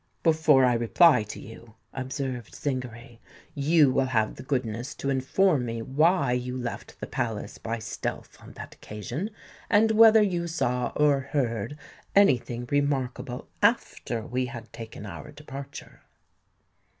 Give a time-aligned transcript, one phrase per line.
[0.23, 3.19] "Before I reply to you," observed Zingary,
[3.53, 8.35] "you will have the goodness to inform me why you left the Palace by stealth
[8.41, 9.29] on that occasion,
[9.69, 11.77] and whether you saw or heard
[12.15, 16.01] any thing remarkable after we had taken our departure?"